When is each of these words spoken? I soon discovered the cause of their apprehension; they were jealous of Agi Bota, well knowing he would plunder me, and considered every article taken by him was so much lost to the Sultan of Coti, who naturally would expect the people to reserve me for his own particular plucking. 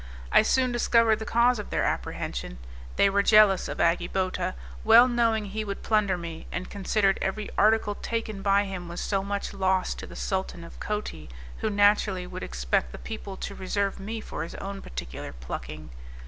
I 0.31 0.41
soon 0.41 0.71
discovered 0.71 1.17
the 1.17 1.25
cause 1.27 1.59
of 1.59 1.69
their 1.69 1.83
apprehension; 1.83 2.57
they 2.95 3.07
were 3.07 3.21
jealous 3.21 3.67
of 3.67 3.77
Agi 3.77 4.11
Bota, 4.11 4.55
well 4.83 5.07
knowing 5.07 5.45
he 5.45 5.63
would 5.63 5.83
plunder 5.83 6.17
me, 6.17 6.47
and 6.51 6.71
considered 6.71 7.19
every 7.21 7.51
article 7.55 7.93
taken 7.93 8.41
by 8.41 8.65
him 8.65 8.87
was 8.89 8.99
so 8.99 9.21
much 9.23 9.53
lost 9.53 9.99
to 9.99 10.07
the 10.07 10.15
Sultan 10.15 10.63
of 10.63 10.79
Coti, 10.79 11.29
who 11.57 11.69
naturally 11.69 12.25
would 12.25 12.41
expect 12.41 12.91
the 12.91 12.97
people 12.97 13.37
to 13.37 13.53
reserve 13.53 13.99
me 13.99 14.19
for 14.21 14.41
his 14.41 14.55
own 14.55 14.81
particular 14.81 15.33
plucking. 15.33 15.91